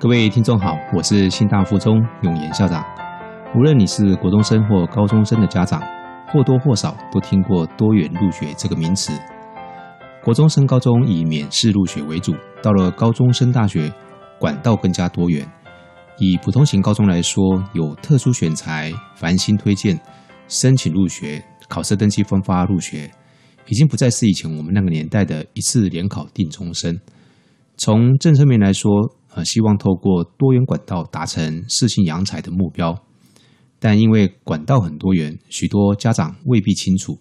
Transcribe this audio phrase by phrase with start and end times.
[0.00, 2.84] 各位听众好，我是新大附中永言校长。
[3.56, 5.82] 无论你是国中生或高中生的家长，
[6.28, 9.12] 或多或少都听过多元入学这个名词。
[10.22, 12.32] 国中升高中以免试入学为主，
[12.62, 13.92] 到了高中升大学，
[14.38, 15.44] 管道更加多元。
[16.18, 19.98] 以普通型高中来说，有特殊选材、繁星推荐、
[20.46, 23.10] 申请入学、考试登记分发入学，
[23.66, 27.00] 已经不再是以前我们那个年代的一次联考定终身。
[27.76, 28.90] 从政策面来说，
[29.38, 32.92] 呃，希望透过多元管道达成适性扬才的目标，
[33.78, 37.16] 但因为管道很多元，许多家长未必清楚。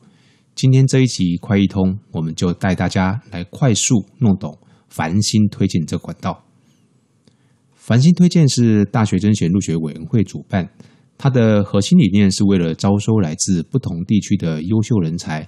[0.56, 4.58] 今天这一集快一通，我们就带大家来快速弄懂
[4.90, 6.44] 繁星推荐这管道。
[7.76, 10.68] 繁星推荐是大学甄选入学委员会主办，
[11.20, 15.48] 它的核心理念是为了招收来自不同地区的优秀人才，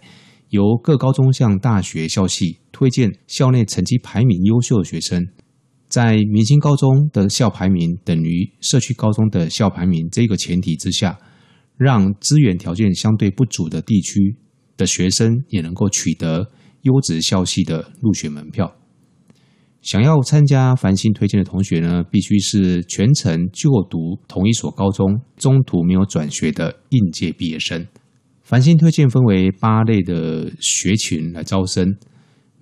[0.49, 5.27] 由各高中向大学校系推荐校内成绩排名优秀的学生，
[5.89, 11.19] 在明星高中的校排名等于社区高中的校排名这个前提之下，
[11.75, 14.37] 让资源条件相对不足的地区。
[14.77, 16.49] 的学生也能够取得
[16.83, 18.73] 优质校系的入学门票。
[19.81, 27.85] 想要参加繁星推荐的同学呢，必须是全程就读同一所高中、中途没有转学的应届毕业生。
[28.41, 31.97] 繁星推荐分为八类的学群来招生，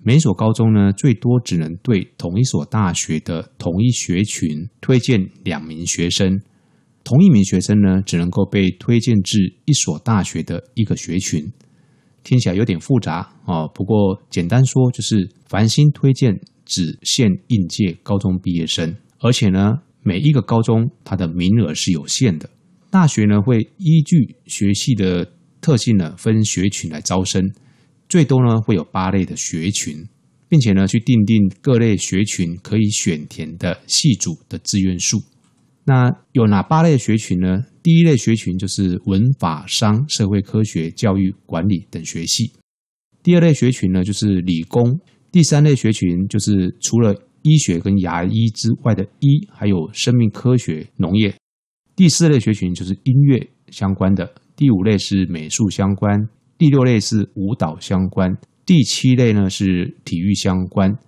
[0.08, 6.40] 每所高中呢，最多只能对同一所大学的同一学群推荐两名学生，
[7.04, 11.52] 同一名学生呢，只能够被推荐至一所大学的一个学群。
[12.24, 22.48] 听起来有点复杂啊，不过简单说就是繁星推荐只限应届高中毕业生，而且呢，每一个高中它的名额是有限的。
[22.88, 27.52] 大学呢会依据学系的特性呢分学群来招生，
[28.08, 30.06] 最多呢会有八类的学群，
[30.48, 35.18] 并且呢去定定各类学群可以选填的系组的志愿数。
[35.84, 37.64] 那有哪八类学群呢？
[37.82, 42.52] 第一类学群就是文法商、社会科学、教育管理等学系；
[43.22, 44.92] 第二类学群呢就是理工；
[45.32, 51.30] 第三类学群就是除了医学跟牙医之外的医，还有生命科学、农业；
[51.96, 56.20] 第四类学群就是音乐相关的；第五类是美术相关；
[56.58, 58.34] 第六类是舞蹈相关；
[58.66, 60.98] 第七类呢是体育相关。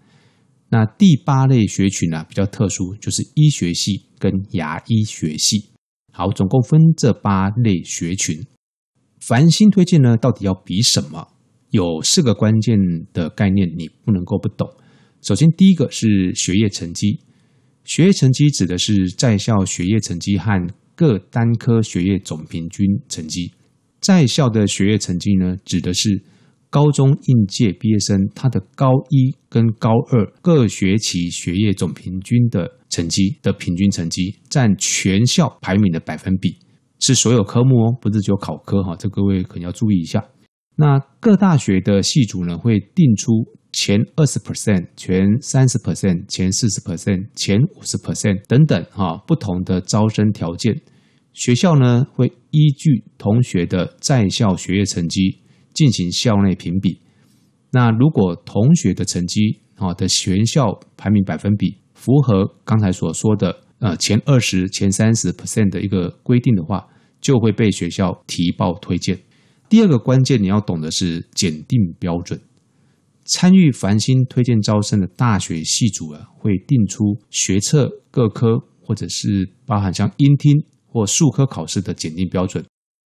[0.69, 5.71] 那第八类学群呢比较特殊，就是医学系跟牙医学系。
[6.13, 8.47] 好，总共分这八类学群。
[9.21, 11.27] 繁星推荐呢，到底要比什么？
[11.71, 12.79] 有四个关键
[13.13, 14.69] 的概念，你不能够不懂。
[15.21, 17.21] 首先，第一个是学业成绩。
[17.85, 23.53] 学业成绩指的是在校学业成绩和各单科学业总平均成绩。
[24.01, 26.23] 在校的学业成绩呢，指的是。
[26.73, 36.57] 高中应届毕业生，他的高一跟高二各学期学业总平均的成绩的平均成绩，占全校排名的百分比，
[37.01, 40.25] 是所有科目哦，不是只有考科哈，这各位可能要注意一下。
[40.77, 43.33] 那各大学的系主呢，会定出
[43.73, 50.81] 前二十 percent、前三十 percent、前四十 percent、前五十 percent 等等哈不同的招生条件，
[51.33, 55.39] 学校呢会依据同学的在校学业成绩。
[55.73, 57.01] 进行校内评比，
[57.71, 66.85] 那如果同学的成绩啊的全校排名百分比符合刚才所说的呃前二十、前三十 percent 的一个规定的话，
[67.21, 69.17] 就会被学校提报推荐。
[69.69, 72.39] 第二个关键你要懂的是检定标准。
[73.27, 80.53] 参与繁星推荐招生的大学系主啊，会定出学测各科或者是包含像音听
[80.91, 82.65] 或数科考试的检定标准，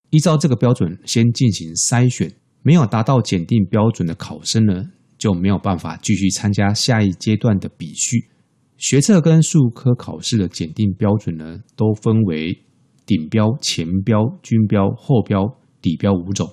[0.09, 2.31] 依照这个标准先进行筛选。
[2.63, 4.85] 没有达到检定标准的考生呢，
[5.19, 8.29] 就没有办法继续参加下一阶段的比序。
[8.77, 12.63] 学测跟数科考试的检定标准呢，都分为
[13.05, 15.45] 顶标、前标、均标、后标、
[15.79, 16.51] 底标五种。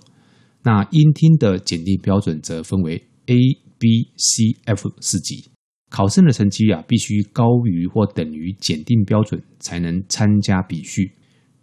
[0.63, 2.95] 那音听的检定标准则分为
[3.27, 3.35] A、
[3.79, 5.51] B、C、F 四级。
[5.89, 11.13] 考生的成绩啊，必须高于或等于检定标准，才能参加比序。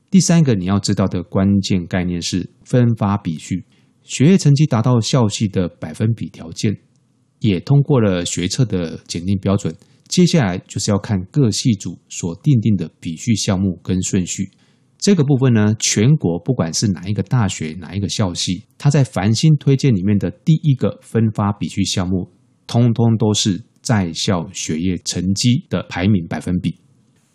[0.10, 3.66] 第三个你要知道的关键概念是分发比序。
[4.04, 6.76] 学业成绩达到校系的百分比条件，
[7.40, 9.76] 也通过了学测的检定标准。
[10.08, 14.50] 接下来就是要看各系组所定定的比序项目跟顺序。
[14.98, 22.32] 这个部分呢，全国不管是哪一个大学、哪一个校系，它在繁星推荐里面的第一个分发比序项目，
[22.66, 26.76] 通通都是在校学业成绩的排名百分比。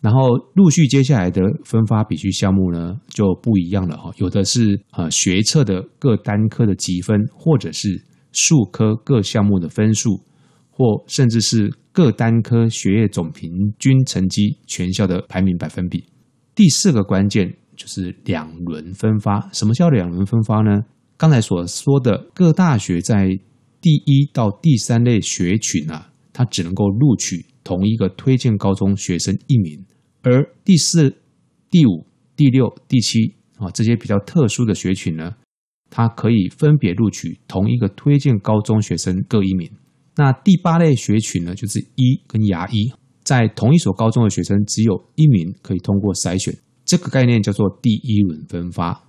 [0.05, 10.21] 然后陆续接下来的分发比序项目呢就不一样了哈，有的是呃学测的各单科的积分，或者是数科各项目的分数，
[10.71, 16.05] 或甚至是各单科学业总平均成绩全校的排名百分比。
[16.55, 19.49] 第四个关键就是两轮分发。
[19.55, 20.83] 什么叫两轮分发呢？
[21.17, 23.29] 刚才所说的各大学在
[23.81, 29.83] 第一到第三类学群啊，它只能够录取同一个推荐高中学生一名，
[30.25, 31.15] 而第四、
[31.71, 35.37] 第五、第六、第七啊这些比较特殊的学群呢，
[35.91, 39.71] 它可以分别录取同一个推荐高中学生各一名。
[40.17, 42.93] 那第八类学群呢，就是医跟牙医，
[43.23, 49.05] 在同一所高中的学生只有一名可以通过筛选，这个概念叫做第一轮分发。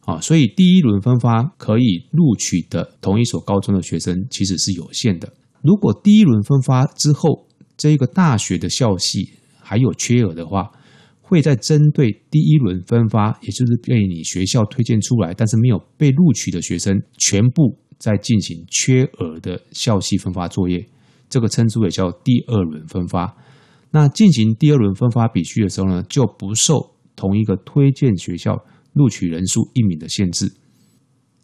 [0.00, 5.32] 啊，所以第一轮分发可以录取的同一所高中的学生其实是有限的。
[5.62, 9.32] 如果第一轮分发之后，这个大学的校系
[9.66, 10.70] 还有缺额的话，
[11.20, 17.78] 会在针对第一轮分发，也就是被你学校推荐出来但是没有被录取的学生，全部。
[17.98, 20.86] 在进行缺额的校系分发作业，
[21.30, 23.34] 这个称之为叫第二轮分发。
[23.90, 28.54] 那进行第二轮分发比序的时候呢，就不受同一个推荐学校
[28.92, 30.52] 录取人数一名的限制。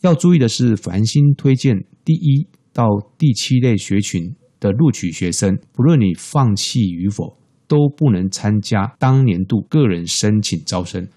[0.03, 1.75] 要注意的是，繁星推荐
[2.05, 2.85] 第一到
[3.17, 4.23] 第七类学群
[4.61, 7.39] 的录取学生，不论你放弃与否，
[7.73, 11.09] 都不能参加当年度个人申请招生。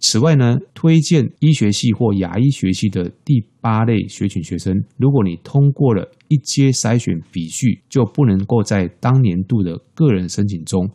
[0.00, 10.90] 此外呢，推荐医学系或牙医学系的第八类学群学生，如果你通过了一阶筛选比序，就不能够在当年度的个人申请中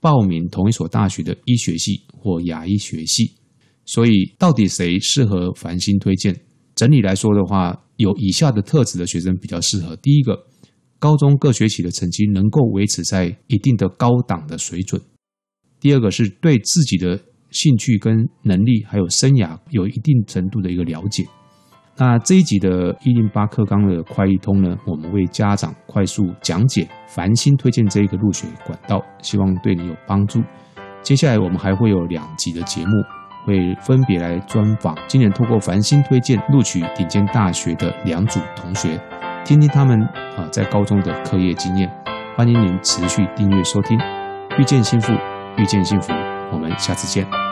[0.00, 3.30] 报名同一所大学的医学系或牙医学系。
[3.84, 6.34] 所以，到底谁适合繁星推荐？
[6.74, 10.36] 整体来说的话，有以下的特质的学生比较适合：第一个，
[10.98, 15.00] 高中各学期的成绩能够维持在一定的高档的水准；
[15.80, 17.20] 第二个是对自己的。
[17.50, 21.26] 兴趣跟能力还有生涯有一定程度的一个了解。
[21.96, 30.42] 那这一集的一零八课纲的快易通呢，我们为家长快速讲解繁星推荐这一个入学管道，希望对你有帮助。
[31.02, 32.92] 接下来我们还会有两集的节目，
[33.46, 39.00] 会分别来专访今年透过繁星推荐录取顶尖大学的两组同学，
[39.48, 39.98] 听听他们
[40.36, 41.90] 啊在高中的课业经验。
[42.36, 43.98] 欢迎您持续订阅收听，
[44.58, 45.10] 遇见幸福，
[45.56, 46.12] 遇见幸福。
[46.52, 47.47] 我们下次见。